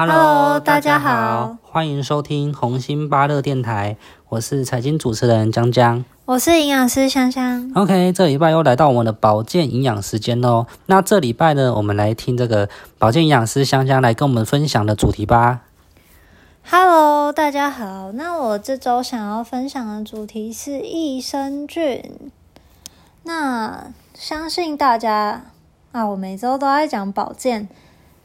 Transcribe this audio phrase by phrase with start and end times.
[0.00, 3.96] Hello，大家好，欢迎收听红星巴乐电台，
[4.28, 7.72] 我是财经主持人江江，我是营养师香香。
[7.74, 10.68] OK，这礼拜又来到我们的保健营养时间喽。
[10.86, 15.62] 那这礼拜呢，我们来听这个保健营养师香香来跟我们分享的主题吧。
[16.70, 18.12] Hello，大家好。
[18.12, 22.30] 那我这周想要分享的主题是益生菌。
[23.24, 25.42] 那相信大家
[25.90, 27.68] 啊，我每周都在讲保健。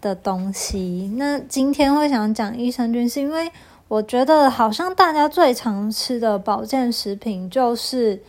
[0.03, 3.49] 的东西，那今天会想讲益生菌，是因为
[3.87, 8.21] 我觉得好像大家最常吃的保健食品就是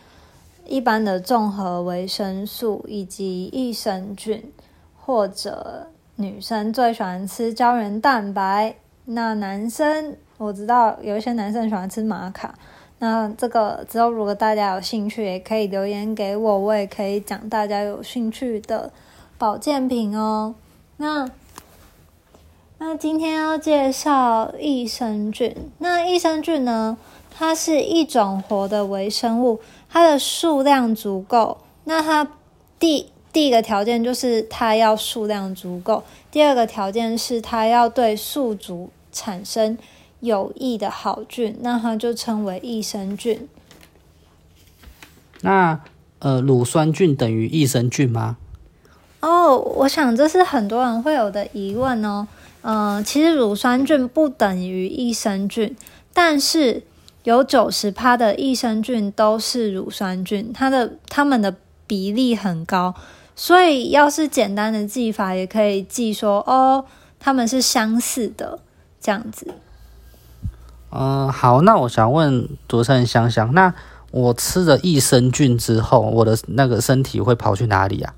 [0.64, 4.52] 一般的综合维生素以及益生菌，
[5.00, 8.76] 或者女生最喜欢吃胶原蛋白。
[9.06, 12.54] 那男生我知道有一些男生喜欢吃玛卡，
[13.00, 18.92] 那这个之后如果大家有兴趣，也可以留言给我，我也可以讲大家有兴趣的
[19.36, 20.54] 保健品哦。
[20.96, 21.28] 那
[22.86, 25.56] 那今天要介绍益生菌。
[25.78, 26.98] 那益生菌呢？
[27.30, 31.56] 它是一种活的微生物，它的数量足够。
[31.84, 32.28] 那它
[32.78, 39.78] 第第一个条件就是它要数量足够，第二个条件是它要对宿主产生
[40.20, 43.48] 有益的好菌，那它就称为益生菌。
[45.40, 45.80] 那
[46.18, 48.36] 呃，乳酸菌等于益生菌吗？
[49.20, 52.28] 哦，我想这是很多人会有的疑问哦。
[52.66, 55.76] 嗯，其实乳酸菌不等于益生菌，
[56.14, 56.82] 但是
[57.22, 61.54] 有九十趴的益生菌都是乳酸菌，它的它们的
[61.86, 62.94] 比例很高，
[63.36, 66.86] 所以要是简单的记法，也可以记说哦，
[67.20, 68.58] 它们是相似的
[68.98, 69.54] 这样子。
[70.90, 73.74] 嗯，好，那我想问主持人香香，那
[74.10, 78.14] 我吃了益生菌之后，我的那个身体会跑去哪里呀？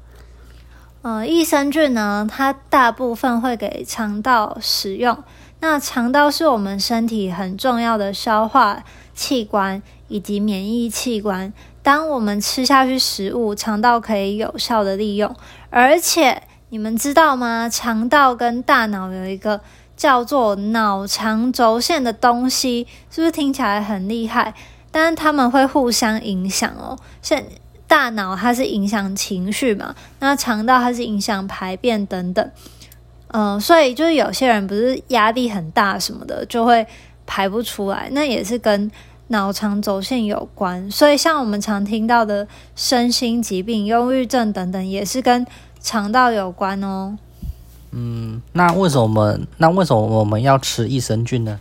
[1.06, 5.16] 呃，益生菌呢，它大部分会给肠道使用。
[5.60, 8.82] 那肠道是我们身体很重要的消化
[9.14, 11.52] 器官以及免疫器官。
[11.80, 15.32] 当我们吃下去食物，肠道可以有效的利用。
[15.70, 17.68] 而且你们知道吗？
[17.68, 19.60] 肠道跟大脑有一个
[19.96, 24.52] 叫做脑肠轴线的东西，是不是听起来很厉害？
[24.90, 26.98] 但是他们会互相影响哦。
[27.22, 27.46] 现
[27.88, 32.50] 大脑它是影响情绪嘛，那肠道它是影响排便等等，
[33.28, 36.84] 嗯，所以就是有些人不是压力很大什么的，就会
[37.26, 38.90] 排不出来，那也是跟
[39.28, 40.90] 脑肠轴线有关。
[40.90, 45.46] 所以像我们常听到的身心疾病、忧郁症等等，也是跟
[45.80, 47.16] 肠道有关哦。
[47.92, 51.60] 嗯，那为什么我们那为什么我们要吃益生菌呢？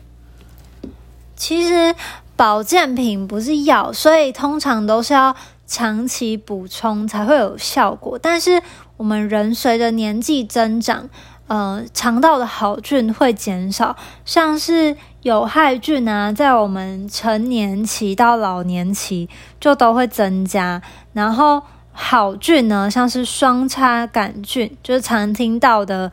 [1.35, 1.93] 其实
[2.35, 5.35] 保健品不是药，所以通常都是要。
[5.67, 8.61] 长期补充才会有效果，但是
[8.97, 11.09] 我们人随着年纪增长，
[11.47, 19.27] 呃，肠道的好菌会减少，像是有害菌啊，在我们成年期到老年期
[19.59, 20.81] 就都会增加，
[21.13, 26.11] 然后好菌呢，像是双叉杆菌，就是常听到的，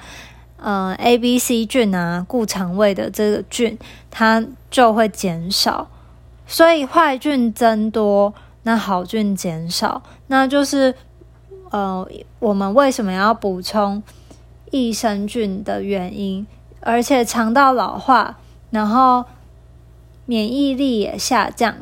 [0.56, 3.78] 呃，A、B、C 菌啊，固肠胃的这个菌，
[4.10, 5.88] 它就会减少，
[6.46, 8.32] 所以坏菌增多。
[8.64, 10.94] 那好菌减少，那就是
[11.70, 12.06] 呃，
[12.38, 14.02] 我们为什么要补充
[14.70, 16.46] 益生菌的原因。
[16.84, 18.38] 而且肠道老化，
[18.70, 19.24] 然后
[20.26, 21.76] 免疫力也下降，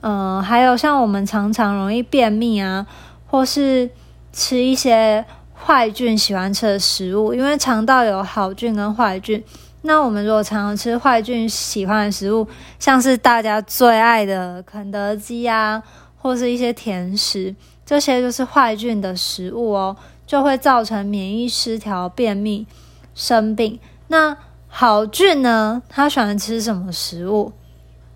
[0.00, 2.86] 嗯，还有像我们常常容易便秘啊，
[3.26, 3.90] 或是
[4.32, 5.22] 吃一些
[5.54, 9.44] 坏菌喜欢吃的食物，因为肠道有好菌跟坏菌。
[9.82, 15.82] 那我们如果常常吃坏菌喜欢的食物，像是大家最爱的肯德基啊。
[16.18, 17.54] 或是一些甜食，
[17.86, 19.96] 这些就是坏菌的食物哦，
[20.26, 22.66] 就会造成免疫失调、便秘、
[23.14, 23.78] 生病。
[24.08, 24.36] 那
[24.66, 25.82] 好菌呢？
[25.88, 27.52] 他喜欢吃什么食物？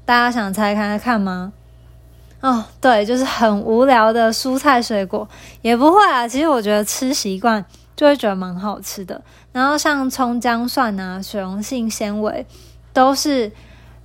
[0.04, 1.52] 大家想猜看看吗？
[2.40, 5.28] 哦，对，就是很无聊的蔬菜水果，
[5.62, 6.26] 也不会啊。
[6.26, 7.64] 其实我觉得吃习惯
[7.94, 9.22] 就会觉得蛮好吃的。
[9.52, 12.44] 然后像葱、姜、蒜啊，水溶性纤维
[12.92, 13.52] 都是。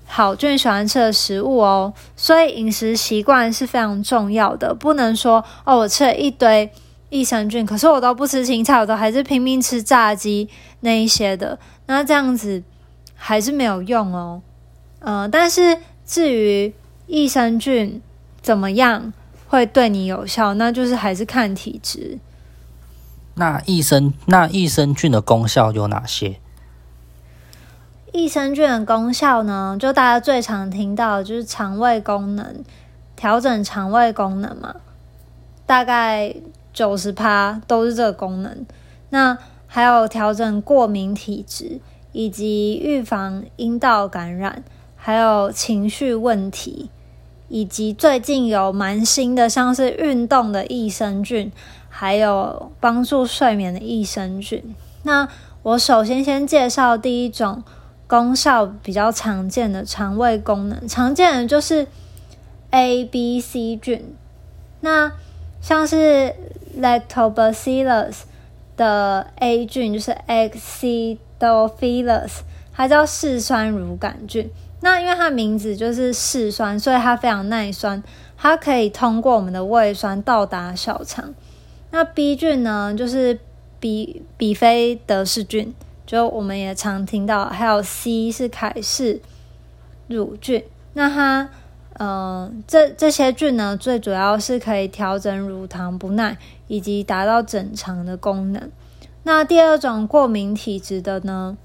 [0.10, 4.74] 好菌喜欢吃的食物哦，所以饮食习惯是非常重要的。
[4.74, 6.72] 不能说哦，我吃了一堆
[7.10, 10.50] 益生菌，可是我都不吃青菜，我都还是拼命吃炸鸡
[10.80, 12.64] 那一些的，那这样子
[13.16, 14.42] 还是没有用哦。
[15.00, 16.74] 嗯，但是至于
[17.06, 18.02] 益生菌
[18.42, 19.14] 怎么样
[19.48, 22.18] 会对你有效，那就是还是看体质。
[23.36, 26.40] 那益生那益生菌的功效有哪些？
[28.18, 32.64] 益生菌的功效呢，就大家最常听到就是肠胃功能，
[33.16, 34.78] 调整肠胃功能嘛，
[35.68, 36.34] 大概
[36.74, 38.66] 九十趴都是这个功能。
[39.12, 39.38] 那
[39.68, 41.80] 还有调整过敏体质，
[42.12, 44.64] 以及预防阴道感染，
[44.96, 46.90] 还有情绪问题，
[47.50, 51.52] 以及最近有蛮新的，像是运动的益生菌，
[51.88, 54.74] 还有帮助睡眠的益生菌。
[55.04, 55.28] 那
[55.62, 57.62] 我首先先介绍第一种
[58.08, 61.86] 功效比较常见的肠胃功能，常见的就是
[62.72, 64.16] A、B、C 菌。
[64.80, 65.12] 那
[65.62, 66.34] 像是
[66.80, 68.22] Lactobacillus
[68.78, 72.32] 的 A 菌就是 Acidophilus，
[72.74, 74.50] 它叫嗜酸乳杆菌。
[74.80, 78.02] 那因为它名字就是嗜酸，所以它非常耐酸，
[78.38, 81.34] 它可以通过我们的胃酸到达小肠。
[81.90, 83.40] 那 B 菌呢，就是
[83.80, 85.74] 比比菲德氏菌，
[86.08, 87.46] 就我们也常听到。
[87.46, 89.22] 还有 C 是凯氏
[90.08, 90.64] 乳菌，
[90.94, 91.48] 那它。
[92.00, 96.38] 嗯，这这些菌呢，最主要是可以调整乳糖不耐，
[96.68, 98.70] 以及达到整肠的功能。
[99.24, 101.58] 那第二种过敏体质的呢，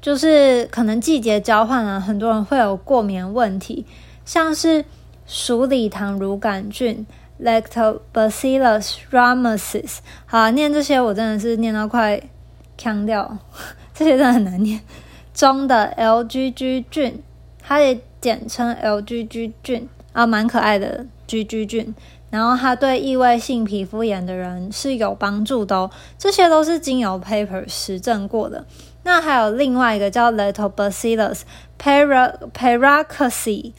[0.00, 3.84] 就是可能季节交换了，很多人会有过敏问题，
[4.24, 4.86] 像是
[5.26, 7.06] 鼠李糖乳杆菌
[7.42, 9.98] （Lactobacillus rhamnosus）。
[10.24, 12.18] 好，念这些我真的是念到快
[12.76, 13.38] 腔调，
[13.94, 14.80] 这些真的很难念。
[15.32, 17.22] 中的 LGG 菌，
[17.62, 18.00] 它也。
[18.24, 21.94] 简称 LGG 菌啊，蛮可爱的 GG 菌。
[22.30, 25.90] 然后它对异位性皮肤炎的人是有帮助的哦。
[26.16, 28.64] 这些都是经由 paper 实证过的。
[29.02, 31.42] 那还有另外一个叫 Lactobacillus
[31.78, 33.72] paracasi，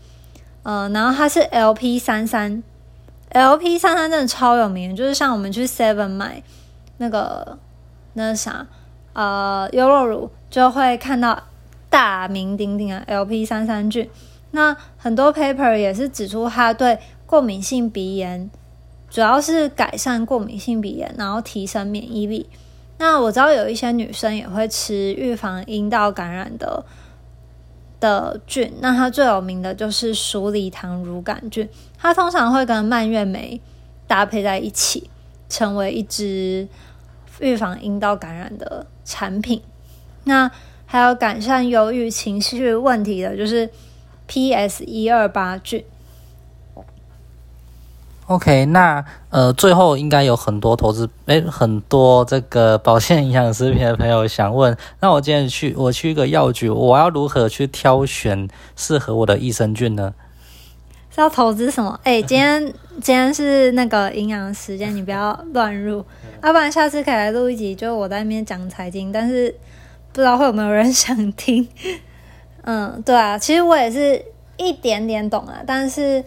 [0.61, 2.61] 嗯，然后它是 LP 三三
[3.31, 6.43] ，LP 三三真的超有名，就是像我们去 Seven 买
[6.97, 7.57] 那个
[8.13, 8.67] 那啥
[9.15, 11.41] 呃优酪乳，就会看到
[11.89, 14.07] 大名鼎鼎的 LP 三三菌。
[14.51, 18.49] 那很多 paper 也是指出它对过敏性鼻炎，
[19.09, 22.47] 主要是改善过敏性鼻炎，然后提升免疫力。
[22.97, 26.85] 那我知道有一些女生也会吃预防阴道感染的
[27.99, 33.59] 的菌，那它最有名的就是鼠李糖乳杆菌，它通常会跟蔓越莓
[34.07, 35.09] 搭配在一起，
[35.49, 36.65] 成为一支
[37.39, 39.61] 预防阴道感染的产品。
[40.23, 40.49] 那
[40.85, 43.69] 还有改善忧郁情绪问题的，就是。
[44.27, 44.83] P.S.
[44.85, 45.85] 一二八菌。
[48.25, 60.15] OK，那呃，最后应该有很多投资，诶，很多这个保健营养食品的朋友想问，那我今天去，我去一个药局，我要如何去挑选适合我的益生菌呢？
[61.15, 61.97] 是要投资什么？
[62.03, 62.61] 哎， 今天
[63.01, 66.03] 今天是那个营养时间，你不要乱入，
[66.43, 69.49] 要不然下次可以来录一集，就我在那边讲财经，但是
[70.11, 71.65] 不知道会有没有人想听。
[72.63, 74.21] 嗯，对啊，其实我也是
[74.57, 76.21] 一点点懂啊，但是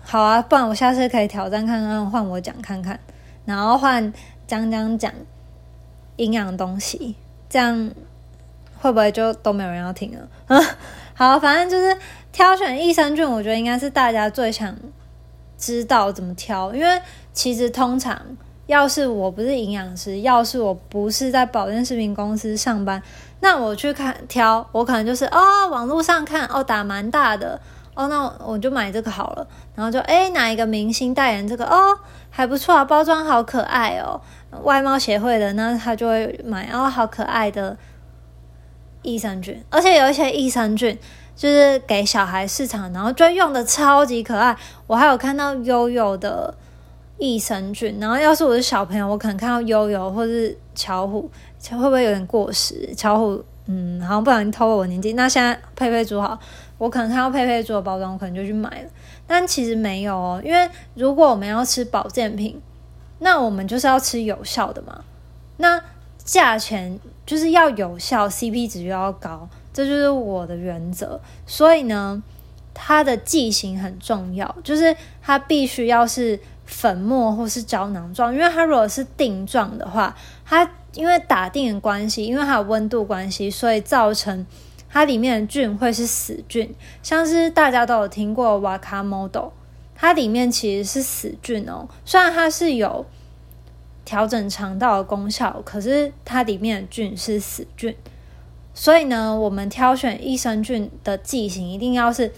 [0.00, 2.96] 好啊，不然我下次可以挑战看看，换我讲看看，
[3.44, 4.12] 然后换
[4.46, 5.12] 江江讲
[6.14, 7.16] 营养东西，
[7.48, 7.90] 这样
[8.78, 10.28] 会不会就都没有人要听了？
[11.18, 11.96] 好，反正就是
[12.30, 14.76] 挑选益生菌，我觉得应该是大家最想
[15.56, 17.00] 知道怎么挑，因为
[17.32, 18.20] 其实通常
[18.66, 23.02] 要是我不是营养师，要是我不是在保健食品公司上班。
[23.40, 27.58] 那我去看挑，我可能就是哦，网络上看哦，打蛮大的
[27.94, 29.46] 哦，那我就买这个好了。
[29.74, 31.98] 然后就哎，哪一个明星代言这个哦，
[32.28, 34.20] 还不错啊，包装好可爱哦。
[34.64, 37.74] 外貌协会的那他就会买哦，好可爱的
[39.06, 40.98] 益生菌，而且有一些益生菌
[41.34, 44.54] 就是给小孩市场，然后就用的超级可爱。
[44.86, 46.52] 我还有看到悠悠的
[47.16, 51.30] 益生菌，然后要是我是小朋友，我可能看到悠悠或是巧虎。
[51.68, 52.94] 会不会有点过时？
[52.94, 55.14] 巧虎，嗯，好像不小心偷了我年纪。
[55.14, 56.38] 那现在佩佩猪好，
[56.78, 58.88] 我可能看到佩佩猪的包装，我可能就去买了。
[59.26, 62.62] 但其实没有哦，因为如果我们要吃保健品，
[63.18, 65.02] 那我们就是要吃有效的嘛。
[65.56, 65.82] 那
[66.26, 71.18] 价钱就是要有效，CP 值又要高，这就是我的原则。
[71.46, 72.20] 所以呢，
[72.74, 80.14] 它的剂型很重要，就是它必须要是粉末或是胶囊状，因为它如果是定状的话，
[80.44, 84.44] 它因为打定的关系，因为它有温度关系，所以造成
[84.90, 86.74] 它里面的菌会是死菌。
[87.04, 89.50] 像是大家都有听过瓦卡 model，
[89.94, 91.88] 它里面其实是死菌哦。
[92.04, 93.06] 虽然它是有
[94.06, 97.94] 调整肠道的功效，可是它里面的菌是死菌。
[98.72, 102.32] 所以呢，我们挑选益生菌的剂型，一定要是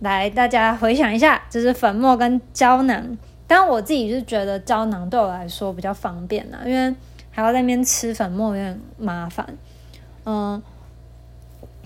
[0.00, 3.16] 来大家回想一下，就是粉末跟胶囊。
[3.46, 6.92] 但我自己是觉得胶囊对我来说比较方便啦，因为。
[7.30, 9.46] 还要在那边吃粉末有点麻烦，
[10.24, 10.60] 嗯，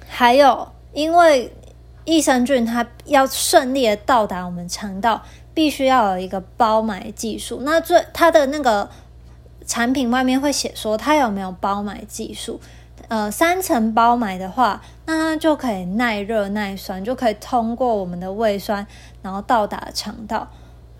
[0.08, 1.52] 还有因为
[2.06, 5.22] 益生菌它要顺利的到达我们肠道，
[5.54, 7.60] 必须要有一个包埋技术。
[7.62, 8.88] 那最它的那个
[9.66, 12.60] 产品外面会写说它有没有包埋技术，
[13.08, 18.86] 呃三层包埋的话，那它就可以耐热耐酸，就可以通过我们的胃酸，
[19.22, 20.48] 然后到达肠道。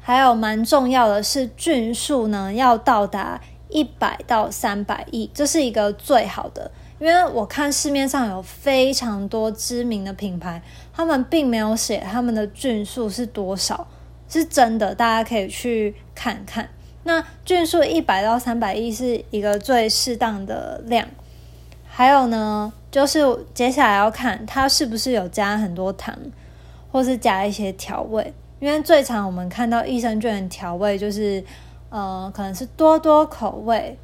[0.04, 6.71] 还有蛮重要的是菌数呢，要到达一百到三百亿，这是一个最好的。
[6.99, 13.87] 因为我看市面上有非常多知名的品牌，他们并没有写他们的菌数是多少，
[14.33, 16.69] 是真的，大家可以去看看。
[17.05, 21.07] 那菌数一百到三百亿是一个最适当的量。
[21.85, 23.21] 还有呢，就是
[23.53, 26.17] 接下来要看它是不是有加很多糖，
[26.91, 28.33] 或是加一些调味。
[28.59, 31.45] 因为最常我们看到益生菌调味就是，
[31.91, 33.99] 呃，可能是多多口味，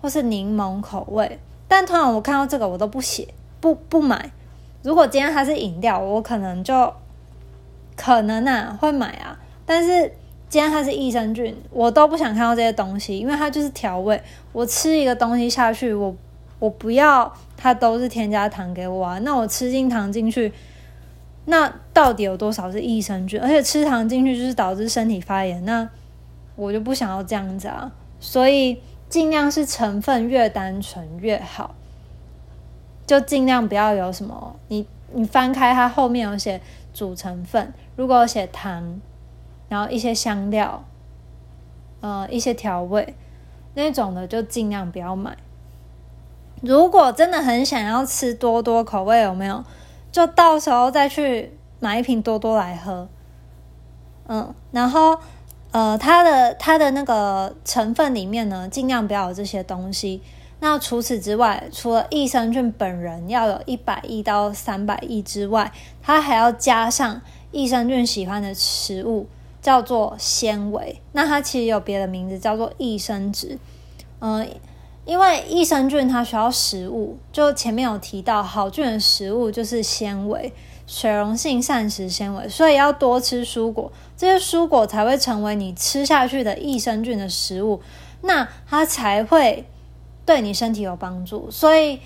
[0.00, 1.38] 或是柠檬口味。
[1.68, 3.28] 但通常我看到这个我都不写，
[3.60, 4.30] 不不买。
[4.82, 6.94] 如果今天它是饮料，我可能就
[7.96, 9.38] 可能啊会买啊。
[9.66, 10.12] 但是
[10.48, 14.20] 今天它是益生菌，我都不想看到这些东西，因为它就是调味。
[14.52, 16.14] 我吃一个东西下去，我
[16.58, 19.18] 我不要它都是添加糖给我啊。
[19.20, 20.52] 那我吃进糖进去。
[21.46, 23.38] 那到底有多少是益生菌？
[23.40, 25.88] 而且吃糖进去就是导致身体发炎，那
[26.56, 27.92] 我就不想要这样子啊。
[28.20, 31.74] 所以尽量是成分越单纯越好，
[33.06, 34.56] 就尽量不要有什么。
[34.68, 36.60] 你你翻开它后面有写
[36.94, 39.00] 主成分，如果写糖，
[39.74, 40.84] 然后一些香料，
[42.00, 43.16] 呃，一些调味
[43.74, 45.36] 那种的，就尽量不要买。
[46.60, 49.64] 如果真的很想要吃多多口味，有没有？
[50.12, 53.08] 就到时候再去买一瓶多多来喝，
[54.28, 55.18] 嗯，然后
[55.72, 60.22] 呃，它的它的那个成分里面呢，尽量不要有这些东西。
[60.60, 69.26] 那除此之外，除了益生菌本人要有一百亿到三百亿之外，它还要加上益生菌喜欢的食物，
[69.64, 71.00] 叫做纤维。
[71.10, 73.58] 那它其实有别的名字，叫做益生质，
[74.20, 74.48] 嗯。
[75.06, 80.50] 因为益生菌它需要食物，就前面有提到，好菌的食物就是纤维，
[80.86, 87.82] 水溶性膳食纤维，所以要多吃蔬果，这些蔬果才会成为你吃下去的益生菌的食物，
[88.22, 89.66] 那它才会
[90.24, 91.50] 对你身体有帮助。
[91.50, 92.00] 所以，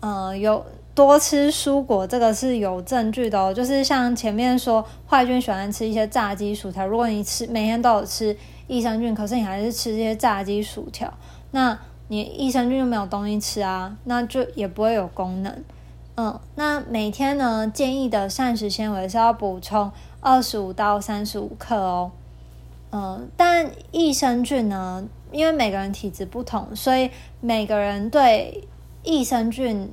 [0.00, 0.64] 呃，有
[0.94, 3.52] 多吃蔬果，这个是有证据的哦。
[3.52, 8.36] 就是像前面说，坏菌喜欢吃一些炸鸡、薯条，如果你吃每天都有吃
[8.66, 11.12] 益生菌，可是你还是吃这些炸鸡、薯条，
[11.50, 11.78] 那。
[12.08, 15.64] 你益生菌就没有东西吃啊，那就也不会有功能。
[16.16, 22.12] 嗯，那每天呢建议的膳食纤维是要补充二十五到三十五克哦。
[22.90, 27.10] 嗯，但益生菌呢，因为每个人体质不同，所以
[27.40, 28.68] 每个人对
[29.02, 29.90] 益生菌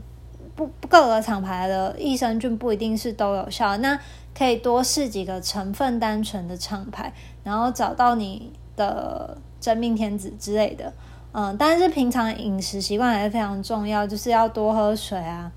[0.55, 3.77] 不不各个厂牌的益生菌不一定是都有效。
[3.77, 3.99] 那
[4.37, 7.11] 可以多试几个成分单纯的厂牌，
[7.43, 10.91] 然后找到你的真命天子之类的。
[11.33, 15.51] 嗯，但是平常饮食习惯还是非常重要，就是要多喝水啊，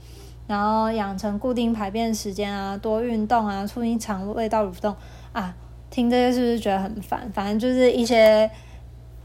[0.46, 4.94] 然后养成固定排便时间啊，多运动啊，促进肠胃道蠕动
[5.32, 5.54] 啊。
[5.90, 7.30] 听这些是不是觉得很烦？
[7.32, 8.50] 反正就是一些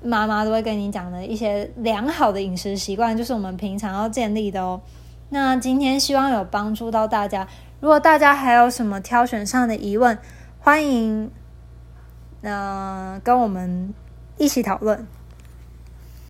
[0.03, 4.79] 妈妈都会跟你讲的一些良好的饮食习惯，就是我们平常要建立的哦。
[5.29, 7.47] 那今天希望有帮助到大家。
[7.79, 10.17] 如果大家还有什么挑选上的疑问，
[10.59, 11.31] 欢迎
[12.41, 13.93] 呃跟我们
[14.37, 15.07] 一起讨论。